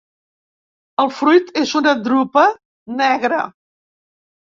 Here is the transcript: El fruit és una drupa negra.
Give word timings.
El 1.03 1.11
fruit 1.17 1.51
és 1.63 1.73
una 1.79 1.93
drupa 2.07 2.45
negra. 3.03 3.43